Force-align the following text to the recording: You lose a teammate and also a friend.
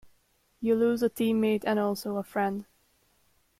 You 0.61 0.73
lose 0.73 1.03
a 1.03 1.11
teammate 1.11 1.63
and 1.63 1.77
also 1.77 2.15
a 2.15 2.23
friend. 2.23 2.65